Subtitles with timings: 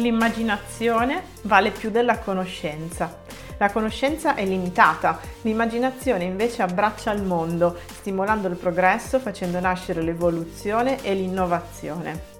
[0.00, 3.18] L'immaginazione vale più della conoscenza.
[3.58, 11.04] La conoscenza è limitata, l'immaginazione invece abbraccia il mondo, stimolando il progresso, facendo nascere l'evoluzione
[11.04, 12.38] e l'innovazione.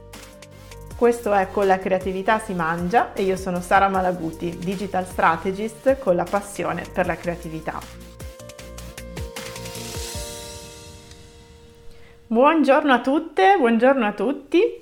[0.97, 6.17] Questo è Con la creatività si mangia e io sono Sara Malaguti, digital strategist con
[6.17, 7.79] la passione per la creatività.
[12.27, 14.79] Buongiorno a tutte, buongiorno a tutti.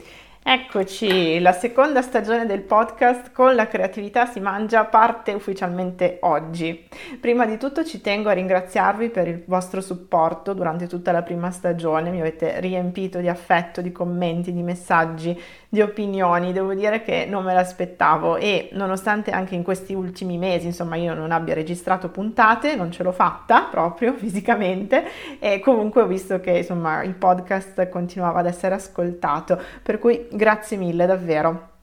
[0.50, 6.88] Eccoci, la seconda stagione del podcast con la creatività si mangia parte ufficialmente oggi.
[7.20, 11.50] Prima di tutto ci tengo a ringraziarvi per il vostro supporto durante tutta la prima
[11.50, 17.26] stagione, mi avete riempito di affetto, di commenti, di messaggi, di opinioni, devo dire che
[17.28, 22.08] non me l'aspettavo e nonostante anche in questi ultimi mesi, insomma, io non abbia registrato
[22.08, 25.04] puntate, non ce l'ho fatta proprio fisicamente
[25.38, 30.76] e comunque ho visto che insomma il podcast continuava ad essere ascoltato, per cui grazie
[30.76, 31.76] mille davvero.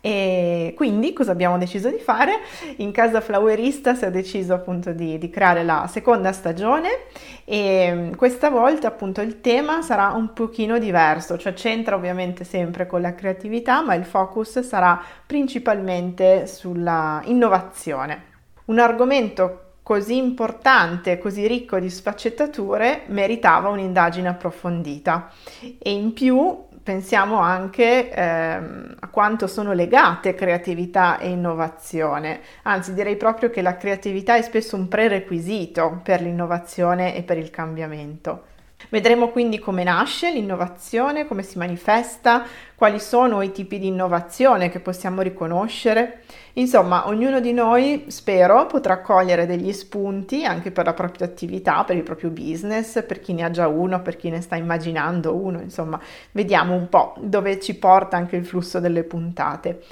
[0.00, 2.34] E quindi cosa abbiamo deciso di fare?
[2.76, 7.06] In casa flowerista si è deciso appunto di, di, creare la seconda stagione
[7.44, 12.86] e mm, questa volta appunto il tema sarà un pochino diverso, cioè c'entra ovviamente sempre
[12.86, 18.34] con la creatività, ma il focus sarà principalmente sulla innovazione.
[18.66, 25.30] Un argomento così importante, così ricco di sfaccettature, meritava un'indagine approfondita
[25.78, 33.16] e in più pensiamo anche ehm, a quanto sono legate creatività e innovazione, anzi direi
[33.16, 38.54] proprio che la creatività è spesso un prerequisito per l'innovazione e per il cambiamento.
[38.88, 44.80] Vedremo quindi come nasce l'innovazione, come si manifesta, quali sono i tipi di innovazione che
[44.80, 46.22] possiamo riconoscere.
[46.54, 51.96] Insomma, ognuno di noi, spero, potrà cogliere degli spunti anche per la propria attività, per
[51.96, 55.60] il proprio business, per chi ne ha già uno, per chi ne sta immaginando uno,
[55.60, 56.00] insomma,
[56.32, 59.82] vediamo un po' dove ci porta anche il flusso delle puntate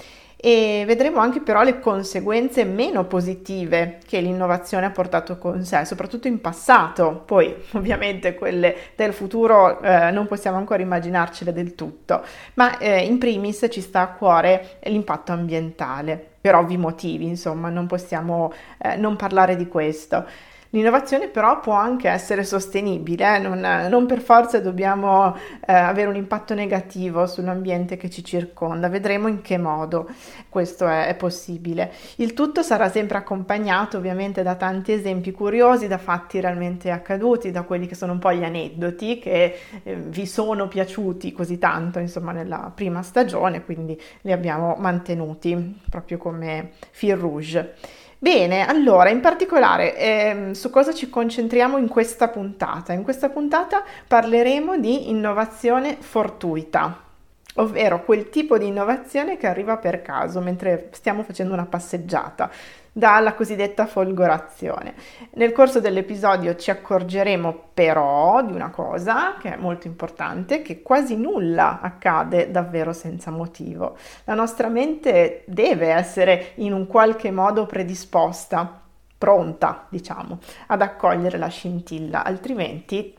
[0.44, 6.28] e vedremo anche però le conseguenze meno positive che l'innovazione ha portato con sé, soprattutto
[6.28, 7.22] in passato.
[7.24, 12.22] Poi ovviamente quelle del futuro eh, non possiamo ancora immaginarcele del tutto,
[12.54, 16.32] ma eh, in primis ci sta a cuore l'impatto ambientale.
[16.42, 20.26] Per ovvi motivi, insomma, non possiamo eh, non parlare di questo.
[20.74, 26.52] L'innovazione però può anche essere sostenibile, non, non, per forza dobbiamo eh, avere un impatto
[26.52, 30.08] negativo sull'ambiente che ci circonda, vedremo in che modo
[30.48, 31.92] questo è, è, possibile.
[32.16, 37.62] Il tutto sarà sempre accompagnato ovviamente da tanti esempi curiosi, da fatti realmente accaduti, da
[37.62, 42.32] quelli che sono un po' gli aneddoti che eh, vi sono piaciuti così tanto insomma
[42.32, 48.02] nella prima stagione, quindi li abbiamo mantenuti proprio come fil rouge.
[48.24, 52.94] Bene, allora in particolare ehm, su cosa ci concentriamo in questa puntata?
[52.94, 57.02] In questa puntata parleremo di innovazione fortuita,
[57.56, 62.50] ovvero quel tipo di innovazione che arriva per caso mentre stiamo facendo una passeggiata
[62.96, 64.94] dalla cosiddetta folgorazione.
[65.32, 71.16] Nel corso dell'episodio ci accorgeremo però di una cosa che è molto importante, che quasi
[71.16, 73.96] nulla accade davvero senza motivo.
[74.24, 78.80] La nostra mente deve essere in un qualche modo predisposta,
[79.18, 80.38] pronta, diciamo,
[80.68, 83.12] ad accogliere la scintilla, altrimenti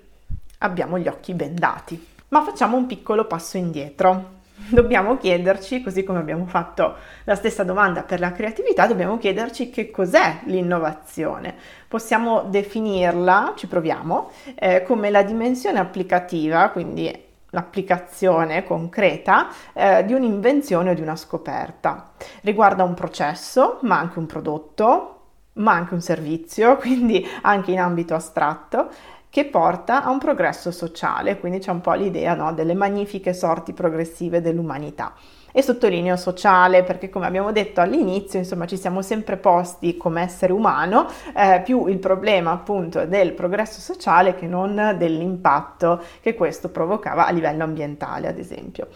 [0.59, 2.13] abbiamo gli occhi bendati.
[2.29, 4.34] Ma facciamo un piccolo passo indietro
[4.69, 9.91] dobbiamo chiederci, così come abbiamo fatto la stessa domanda per la creatività, dobbiamo chiederci che
[9.91, 11.55] cos'è l'innovazione.
[11.87, 20.91] Possiamo definirla, ci proviamo, eh, come la dimensione applicativa, quindi l'applicazione concreta eh, di un'invenzione
[20.91, 22.11] o di una scoperta.
[22.41, 25.11] Riguarda un processo, ma anche un prodotto,
[25.53, 28.89] ma anche un servizio, quindi anche in ambito astratto,
[29.35, 33.73] che porta a un progresso sociale, quindi c'è un po' l'idea no, delle magnifiche sorti
[33.73, 35.13] progressive dell'umanità.
[35.51, 40.53] E sottolineo sociale perché come abbiamo detto all'inizio, insomma, ci siamo sempre posti come essere
[40.53, 47.27] umano eh, più il problema appunto del progresso sociale che non dell'impatto che questo provocava
[47.27, 48.87] a livello ambientale, ad esempio.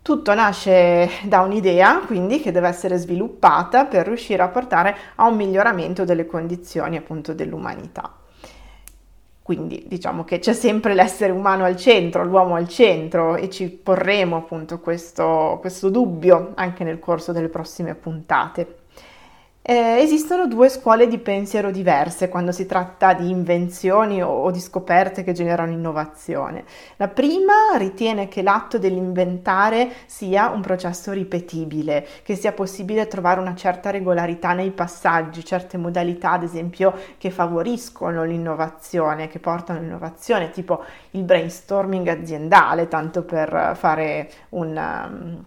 [0.00, 5.36] Tutto nasce da un'idea, quindi, che deve essere sviluppata per riuscire a portare a un
[5.36, 8.23] miglioramento delle condizioni appunto dell'umanità.
[9.44, 14.36] Quindi diciamo che c'è sempre l'essere umano al centro, l'uomo al centro e ci porremo
[14.36, 18.83] appunto questo, questo dubbio anche nel corso delle prossime puntate.
[19.66, 24.60] Eh, esistono due scuole di pensiero diverse quando si tratta di invenzioni o, o, di
[24.60, 26.64] scoperte che generano innovazione.
[26.96, 33.54] La prima ritiene che l'atto dell'inventare sia un processo ripetibile, che sia possibile trovare una
[33.54, 40.84] certa regolarità nei passaggi, certe modalità ad esempio che favoriscono l'innovazione, che portano all'innovazione, tipo
[41.12, 44.76] il brainstorming aziendale, tanto per fare un...
[44.76, 45.44] Um,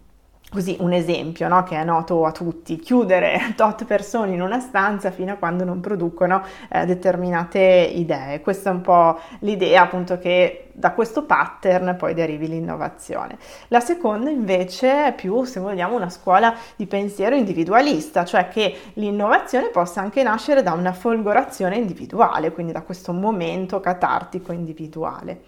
[0.49, 1.63] così un esempio no?
[1.63, 5.81] che è noto a tutti, chiudere tot persone in una stanza fino a quando non
[5.81, 8.39] producono eh, determinate idee.
[8.41, 13.37] Questa è un po' l'idea appunto che da questo pattern poi derivi l'innovazione.
[13.69, 19.69] La seconda invece è più, se vogliamo, una scuola di pensiero individualista, cioè che l'innovazione
[19.69, 25.41] possa anche nascere da una folgorazione individuale, quindi da questo momento catartico individuale.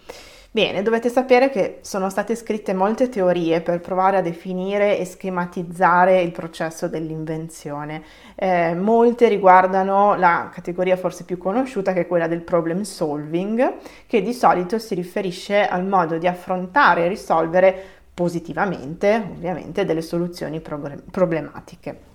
[0.52, 6.22] Bene, dovete sapere che sono state scritte molte teorie per provare a definire e schematizzare
[6.22, 8.02] il processo dell'invenzione.
[8.34, 13.76] Eh, molte riguardano la categoria forse più conosciuta che è quella del problem solving,
[14.08, 20.60] che di solito si riferisce al modo di affrontare e risolvere positivamente, ovviamente, delle soluzioni
[20.62, 22.09] problematiche.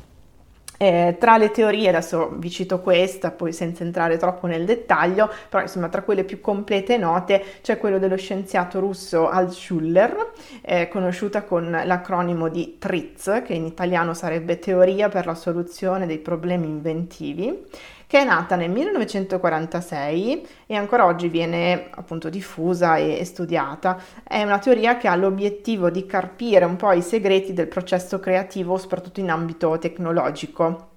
[0.76, 5.62] Eh, tra le teorie, adesso vi cito questa, poi senza entrare troppo nel dettaglio, però
[5.62, 10.32] insomma tra quelle più complete e note c'è quello dello scienziato russo Altschuler,
[10.62, 16.18] eh, conosciuta con l'acronimo di TRIZ, che in italiano sarebbe Teoria per la soluzione dei
[16.18, 17.66] problemi inventivi,
[18.14, 24.00] che è nata nel 1946 e ancora oggi viene appunto diffusa e, studiata.
[24.22, 28.76] È una teoria che ha l'obiettivo di carpire un po' i segreti del processo creativo,
[28.76, 30.93] soprattutto in ambito tecnologico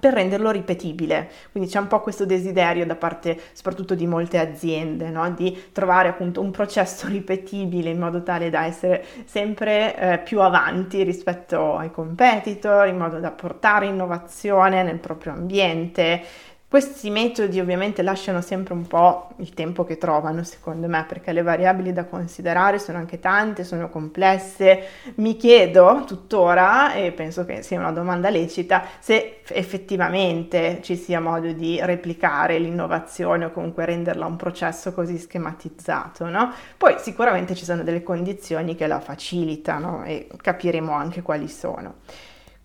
[0.00, 1.28] per renderlo ripetibile.
[1.52, 5.30] Quindi c'è un po' questo desiderio da parte soprattutto di molte aziende, no?
[5.30, 11.02] di trovare appunto un processo ripetibile in modo tale da essere sempre eh, più avanti
[11.02, 16.22] rispetto ai competitor, in modo da portare innovazione nel proprio ambiente
[16.70, 21.42] questi metodi ovviamente lasciano sempre un po' il tempo che trovano, secondo me, perché le
[21.42, 24.82] variabili da considerare sono anche tante, sono complesse.
[25.16, 31.50] Mi chiedo tuttora, e penso che sia una domanda lecita, se effettivamente ci sia modo
[31.50, 36.52] di replicare l'innovazione o comunque renderla un processo così schematizzato, no?
[36.76, 41.94] Poi sicuramente ci sono delle condizioni che la facilitano e capiremo anche quali sono.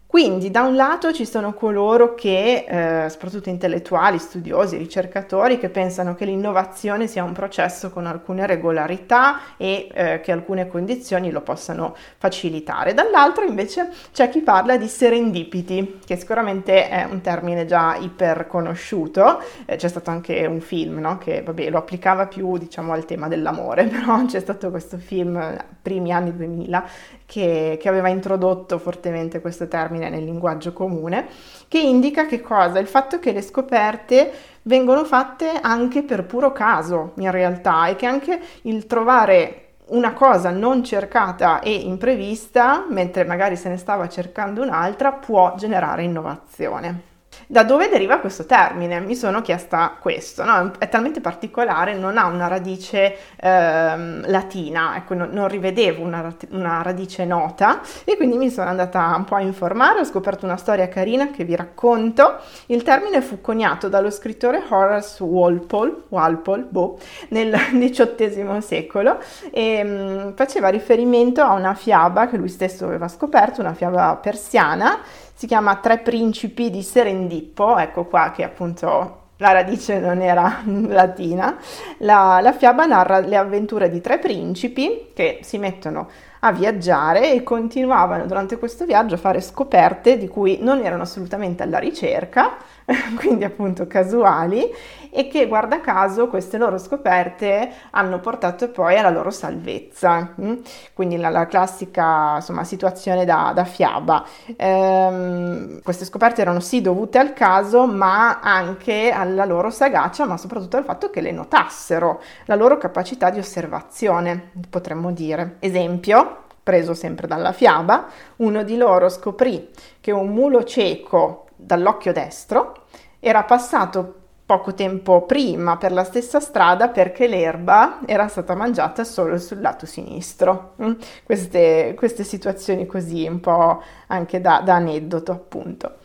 [0.07, 6.15] Quindi da un lato ci sono coloro che, eh, soprattutto intellettuali, studiosi, ricercatori, che pensano
[6.15, 11.95] che l'innovazione sia un processo con alcune regolarità e eh, che alcune condizioni lo possano
[12.17, 12.93] facilitare.
[12.93, 19.41] Dall'altro invece c'è chi parla di serendipiti, che sicuramente è un termine già iper conosciuto,
[19.65, 21.17] eh, c'è stato anche un film no?
[21.17, 26.13] che vabbè, lo applicava più diciamo, al tema dell'amore, però c'è stato questo film primi
[26.13, 26.85] anni 2000
[27.25, 31.27] che, che aveva introdotto fortemente questo termine nel linguaggio comune,
[31.67, 32.79] che indica che cosa?
[32.79, 34.31] Il fatto che le scoperte
[34.63, 40.49] vengono fatte anche per puro caso in realtà e che anche il trovare una cosa
[40.49, 47.13] non cercata e imprevista, mentre magari se ne stava cercando un'altra, può generare innovazione.
[47.47, 48.99] Da dove deriva questo termine?
[48.99, 50.71] Mi sono chiesta questo, no?
[50.79, 56.81] è talmente particolare, non ha una radice ehm, latina, ecco, no, non rivedevo una, una,
[56.81, 60.87] radice nota e quindi mi sono andata un po' a informare, ho scoperto una storia
[60.87, 62.37] carina che vi racconto.
[62.67, 66.97] Il termine fu coniato dallo scrittore Horace Walpole, Walpole boh,
[67.29, 69.19] nel XVIII secolo
[69.51, 74.15] e mh, mm, faceva riferimento a una fiaba che lui stesso aveva scoperto, una fiaba
[74.15, 74.99] persiana
[75.35, 81.57] si chiama Tre principi di Serendippo, ecco qua che appunto la radice non era latina,
[81.97, 86.09] la, la, fiaba narra le avventure di tre principi che si mettono
[86.39, 91.63] a viaggiare e continuavano durante questo viaggio a fare scoperte di cui non erano assolutamente
[91.63, 92.55] alla ricerca,
[93.17, 94.71] quindi appunto casuali,
[95.17, 100.33] e che guarda caso queste loro scoperte hanno portato poi alla loro salvezza.
[100.41, 100.55] Mm?
[100.93, 104.25] Quindi la, la, classica insomma, situazione da, da fiaba.
[104.57, 110.75] Ehm, queste scoperte erano sì dovute al caso, ma anche alla loro sagacia, ma soprattutto
[110.75, 115.55] al fatto che le notassero, la loro capacità di osservazione, potremmo dire.
[115.59, 118.07] Esempio, preso sempre dalla fiaba,
[118.37, 119.69] uno di loro scoprì
[120.01, 122.83] che un mulo cieco dall'occhio destro
[123.21, 129.37] era passato poco tempo prima per la stessa strada perché l'erba era stata mangiata solo
[129.39, 130.75] sul lato sinistro.
[130.83, 130.93] Mm?
[131.23, 135.97] Queste, queste situazioni così un po' anche da, da aneddoto appunto.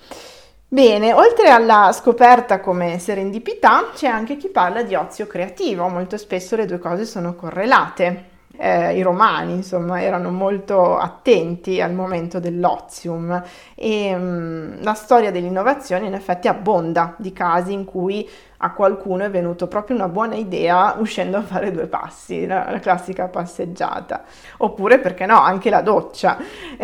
[0.67, 6.55] Bene, oltre alla scoperta come serendipità, c'è anche chi parla di ozio creativo, molto spesso
[6.55, 8.30] le due cose sono correlate
[8.61, 13.43] eh, i romani insomma erano molto attenti al momento dell'ozium.
[13.75, 18.29] E mh, mm, la storia dell'innovazione in effetti abbonda di casi in cui
[18.63, 22.79] a qualcuno è venuto proprio una buona idea uscendo a fare due passi, la, la
[22.79, 24.25] classica passeggiata,
[24.59, 26.37] oppure perché no, anche la doccia,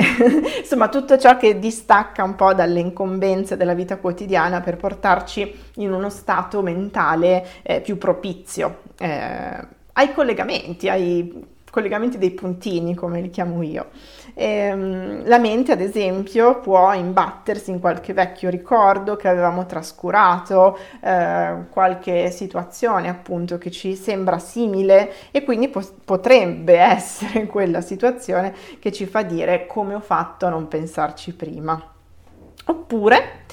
[0.58, 5.92] insomma tutto ciò che distacca un po' dalle incombenze della vita quotidiana per portarci in
[5.92, 13.28] uno stato mentale eh, più propizio eh, ai collegamenti, ai collegamenti dei puntini, come li
[13.28, 13.88] chiamo io.
[14.32, 20.78] E, ehm, la mente, ad esempio, può imbattersi in qualche vecchio ricordo che avevamo trascurato,
[21.02, 28.54] eh, qualche situazione appunto che ci sembra simile e quindi po- potrebbe essere quella situazione
[28.78, 31.92] che ci fa dire come ho fatto a non pensarci prima.
[32.68, 33.44] Oppure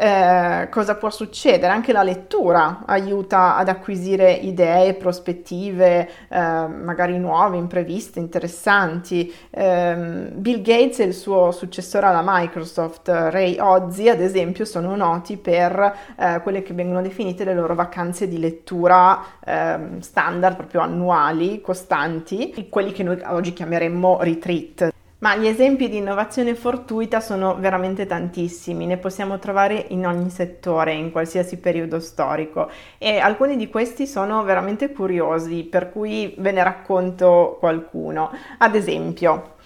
[0.00, 1.70] eh, cosa può succedere?
[1.70, 9.30] Anche la lettura aiuta ad acquisire idee, prospettive, eh, magari nuove, impreviste, interessanti.
[9.50, 15.36] Eh, Bill Gates e il suo successore alla Microsoft, Ray Ozzy, ad esempio, sono noti
[15.36, 21.60] per eh, quelle che vengono definite le loro vacanze di lettura ehm, standard, proprio annuali,
[21.60, 24.92] costanti, quelli che noi oggi chiameremmo retreat.
[25.20, 30.94] Ma gli esempi di innovazione fortuita sono veramente tantissimi, ne possiamo trovare in ogni settore,
[30.94, 36.62] in qualsiasi periodo storico e alcuni di questi sono veramente curiosi, per cui ve ne
[36.62, 38.30] racconto qualcuno.
[38.56, 39.56] Ad esempio,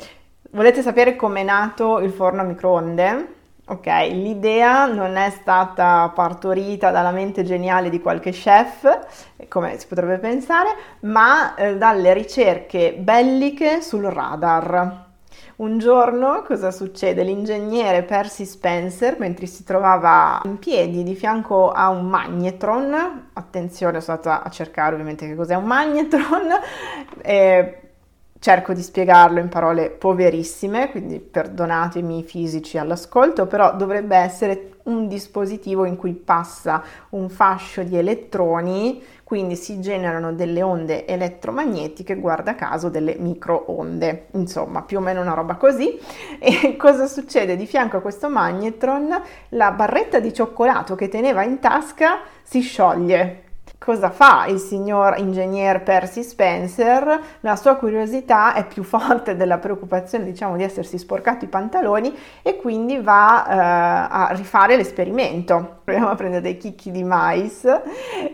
[0.51, 3.29] volete sapere com'è nato il forno a microonde?
[3.67, 10.19] Ok, l'idea non è stata partorita dalla mente geniale di qualche chef, come si potrebbe
[10.19, 10.71] pensare,
[11.03, 15.04] ma eh, dalle ricerche belliche sul radar.
[15.57, 17.23] Un giorno cosa succede?
[17.23, 24.17] L'ingegnere Percy Spencer, mentre si trovava in piedi di fianco a un magnetron, attenzione, sono
[24.17, 26.49] andata a cercare ovviamente che cos'è un magnetron,
[27.23, 27.79] eh,
[28.41, 35.07] cerco di spiegarlo in parole poverissime, quindi perdonatemi i fisici all'ascolto, però dovrebbe essere un
[35.07, 39.01] dispositivo in cui passa un fascio di elettroni,
[39.35, 45.35] quindi si generano delle onde elettromagnetiche, guarda caso delle microonde, insomma più o meno una
[45.35, 45.99] roba così.
[46.39, 47.57] E cosa succede?
[47.57, 53.44] Di fianco a questo magnetron la barretta di cioccolato che teneva in tasca si scioglie
[53.79, 57.21] Cosa fa il signor ingegner Percy Spencer?
[57.41, 62.57] La sua curiosità è più forte della preoccupazione, diciamo, di essersi sporcato i pantaloni e
[62.57, 65.81] quindi va eh, a rifare l'esperimento.
[65.85, 67.67] Proviamo a prendere dei chicchi di mais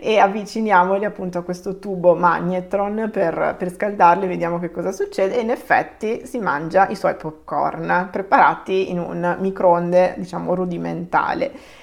[0.01, 5.41] e avviciniamoli appunto a questo tubo magnetron per, per scaldarli, vediamo che cosa succede e
[5.41, 11.79] in effetti si mangia i suoi popcorn preparati in un microonde, diciamo, rudimentale.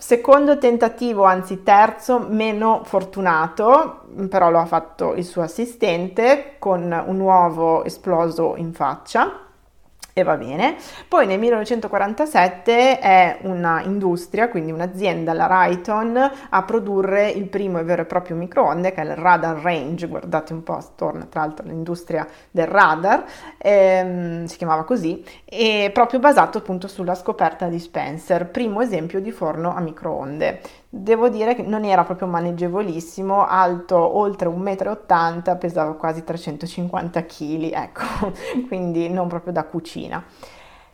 [0.00, 7.20] Secondo tentativo, anzi terzo, meno fortunato, però lo ha fatto il suo assistente con un
[7.20, 9.49] uovo esploso in faccia
[10.12, 10.76] e va bene.
[11.08, 17.84] Poi nel 1947 è una industria, quindi un'azienda, la Rayton, a produrre il primo e
[17.84, 21.66] vero e proprio microonde che è il Radar Range, guardate un po' attorno, tra l'altro
[21.66, 23.24] l'industria del radar,
[23.58, 29.30] ehm, si chiamava così, e proprio basato appunto sulla scoperta di Spencer, primo esempio di
[29.30, 30.60] forno a microonde.
[30.92, 37.72] Devo dire che non era proprio maneggevolissimo, alto oltre 1,80 m, pesava quasi 350 kg,
[37.72, 38.32] ecco,
[38.66, 40.20] quindi non proprio da cucina.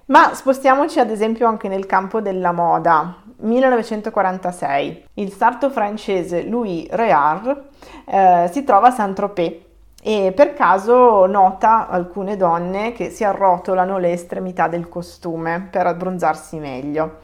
[0.09, 3.23] Ma spostiamoci ad esempio anche nel campo della moda.
[3.39, 7.65] 1946, il sarto francese Louis Réard
[8.05, 9.65] eh, si trova a Saint-Tropez
[10.03, 16.59] e per caso nota alcune donne che si arrotolano le estremità del costume per abbronzarsi
[16.59, 17.21] meglio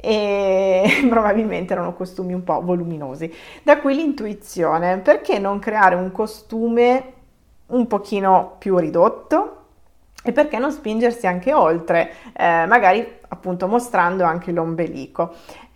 [0.00, 3.32] e probabilmente erano costumi un po' voluminosi.
[3.62, 7.12] Da qui l'intuizione, perché non creare un costume
[7.66, 9.56] un pochino più ridotto?
[10.22, 15.34] E perché non spingersi anche oltre, eh, magari appunto mostrando anche l'ombelico.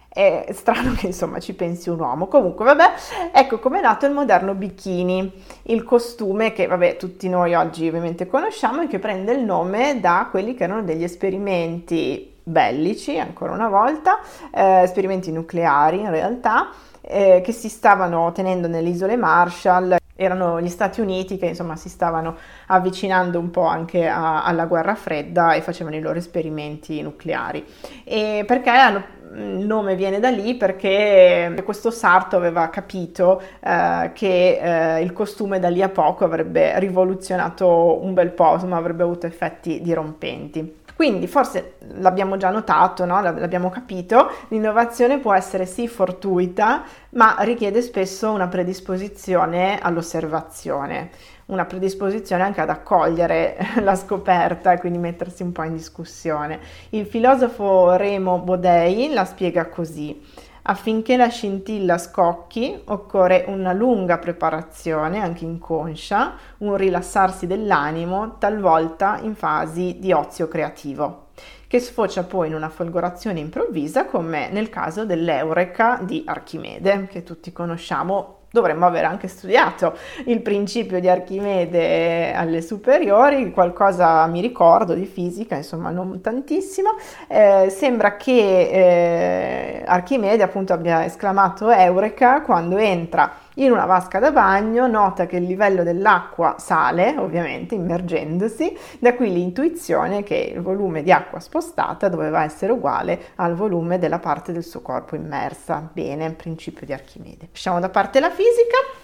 [0.08, 2.28] È strano che insomma ci pensi un uomo.
[2.28, 2.92] Comunque, vabbè,
[3.32, 8.26] ecco come è nato il moderno bikini, il costume che, vabbè, tutti noi oggi ovviamente
[8.26, 13.68] conosciamo e che prende il nome da quelli che erano degli esperimenti bellici, ancora una
[13.68, 14.20] volta,
[14.52, 16.68] eh, esperimenti nucleari in realtà,
[17.00, 19.96] eh, che si stavano tenendo nelle isole Marshall.
[20.16, 22.36] Erano gli Stati Uniti che insomma si stavano
[22.68, 27.64] avvicinando un po' anche a, alla guerra fredda e facevano i loro esperimenti nucleari.
[28.04, 29.02] E perché hanno,
[29.34, 34.60] il nome viene da lì perché questo sarto aveva capito eh, che
[34.98, 39.26] eh, il costume da lì a poco avrebbe rivoluzionato un bel po', insomma avrebbe avuto
[39.26, 40.82] effetti dirompenti.
[40.96, 43.20] Quindi forse l'abbiamo già notato, no?
[43.20, 51.10] l'abbiamo capito, l'innovazione può essere sì fortuita, ma richiede spesso una predisposizione all'osservazione,
[51.46, 56.60] una predisposizione anche ad accogliere la scoperta e quindi mettersi un po' in discussione.
[56.90, 60.22] Il filosofo Remo Bodei la spiega così.
[60.66, 69.34] Affinché la scintilla scocchi occorre una lunga preparazione, anche inconscia, un rilassarsi dell'animo, talvolta in
[69.34, 71.26] fasi di ozio creativo,
[71.66, 77.52] che sfocia poi in una folgorazione improvvisa come nel caso dell'Eureka di Archimede, che tutti
[77.52, 79.96] conosciamo dovremmo aver anche studiato
[80.26, 86.90] il principio di Archimede alle superiori, qualcosa mi ricordo di fisica, insomma non tantissimo.
[87.26, 94.32] Eh, sembra che eh, Archimede appunto abbia esclamato Eureka quando entra in una vasca da
[94.32, 101.02] bagno, nota che il livello dell'acqua sale, ovviamente immergendosi, da qui l'intuizione che il volume
[101.02, 105.88] di acqua spostata doveva essere uguale al volume della parte del suo corpo immersa.
[105.92, 107.48] Bene, principio di Archimede.
[107.50, 109.03] Lasciamo da parte la fisica.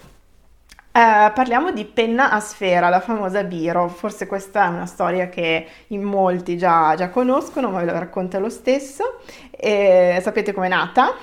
[0.93, 3.87] Eh, parliamo di penna a sfera, la famosa Biro.
[3.87, 8.37] Forse questa è una storia che in molti già, già conoscono, ma ve la racconto
[8.39, 9.19] lo stesso.
[9.51, 11.13] E sapete com'è nata?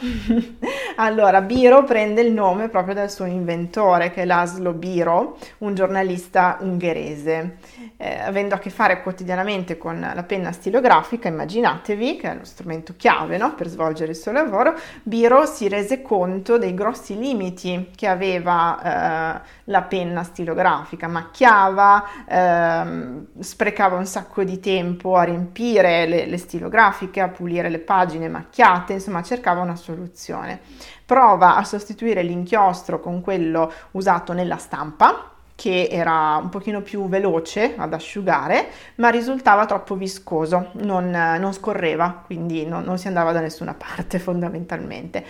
[0.96, 6.56] allora, Biro prende il nome proprio dal suo inventore, che è Laszlo Biro, un giornalista
[6.60, 7.56] ungherese.
[7.98, 12.94] Eh, avendo a che fare quotidianamente con la penna stilografica, immaginatevi che è lo strumento
[12.96, 13.54] chiave no?
[13.54, 19.56] per svolgere il suo lavoro, Biro si rese conto dei grossi limiti che aveva eh,
[19.68, 27.20] la penna stilografica, macchiava, ehm, sprecava un sacco di tempo a riempire le, le stilografiche,
[27.20, 30.60] a pulire le pagine macchiate, insomma cercava una soluzione.
[31.04, 37.74] Prova a sostituire l'inchiostro con quello usato nella stampa, che era un pochino più veloce
[37.76, 43.40] ad asciugare, ma risultava troppo viscoso, non, non scorreva, quindi non, non si andava da
[43.40, 45.24] nessuna parte fondamentalmente.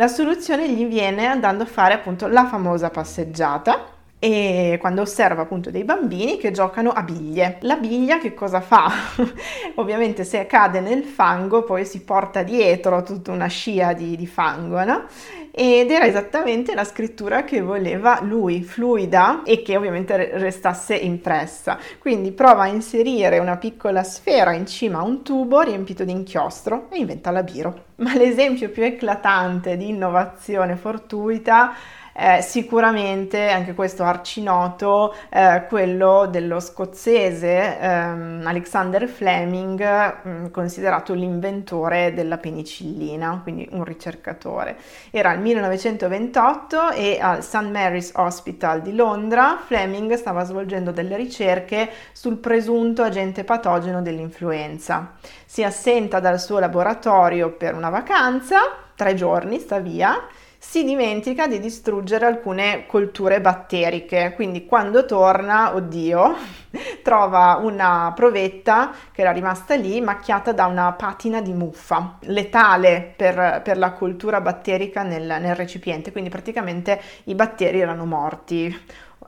[0.00, 3.86] La soluzione gli viene andando a fare appunto la famosa passeggiata
[4.20, 7.58] e quando osserva appunto dei bambini che giocano a biglie.
[7.62, 8.88] La biglia che cosa fa?
[9.74, 14.84] Ovviamente se cade nel fango poi si porta dietro tutta una scia di, di fango,
[14.84, 15.06] no?
[15.50, 21.78] Ed era esattamente la scrittura che voleva lui, fluida e che ovviamente restasse impressa.
[21.98, 26.88] Quindi prova a inserire una piccola sfera in cima a un tubo riempito di inchiostro
[26.90, 27.86] e inventa la biro.
[27.96, 31.74] Ma l'esempio più eclatante di innovazione fortuita
[32.20, 42.12] eh, sicuramente anche questo arcinoto, eh, quello dello scozzese ehm, Alexander Fleming, mm, considerato l'inventore
[42.14, 44.76] della penicillina, quindi un ricercatore.
[45.12, 47.70] Era il 1928 e al St.
[47.70, 55.12] Mary's Hospital di Londra Fleming stava svolgendo delle ricerche sul presunto agente patogeno dell'influenza.
[55.46, 58.58] Si assenta dal suo laboratorio per una vacanza,
[58.96, 60.20] tre giorni sta via,
[60.60, 66.34] si dimentica di distruggere alcune colture batteriche, quindi quando torna, oddio,
[67.02, 73.60] trova una provetta che era rimasta lì macchiata da una patina di muffa, letale per,
[73.62, 78.76] per la coltura batterica nel, nel, recipiente, quindi praticamente i batteri erano morti.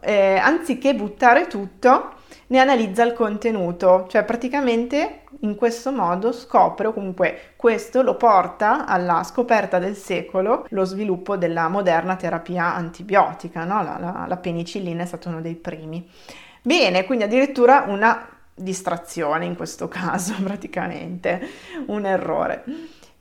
[0.02, 2.14] Eh, anziché buttare tutto,
[2.48, 8.86] ne analizza il contenuto, cioè praticamente in questo modo scopre o comunque questo lo porta
[8.86, 13.82] alla scoperta del secolo, lo sviluppo della moderna terapia antibiotica, no?
[13.82, 16.08] la, la, la penicillina è stato uno dei primi.
[16.62, 21.40] Bene, quindi addirittura una distrazione in questo caso praticamente,
[21.86, 22.64] un errore.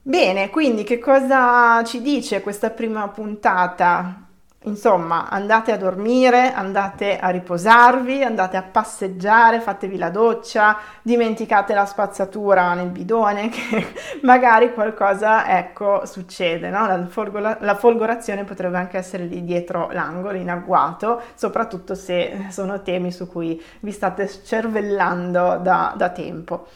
[0.02, 4.29] Bene, quindi che cosa ci dice questa prima puntata?
[4.64, 11.86] Insomma, andate a dormire, andate a riposarvi, andate a passeggiare, fatevi la doccia, dimenticate la
[11.86, 13.94] spazzatura nel bidone, che
[14.24, 16.86] magari qualcosa, ecco, succede, no?
[16.88, 22.82] La, folgola- la folgorazione potrebbe anche essere lì dietro l'angolo, in agguato, soprattutto se sono
[22.82, 26.68] temi su cui vi state cervellando da, da tempo.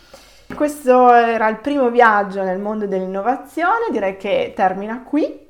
[0.56, 5.43] Questo era il primo viaggio nel mondo dell'innovazione, direi che termina qui.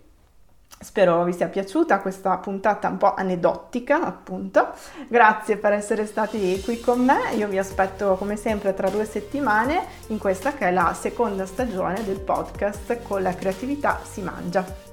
[0.84, 4.74] Spero vi sia piaciuta questa puntata un po' aneddotica, appunto.
[5.08, 7.34] Grazie per essere stati qui con me.
[7.36, 12.04] Io vi aspetto come sempre tra due settimane in questa che è la seconda stagione
[12.04, 14.92] del podcast Con la creatività si mangia.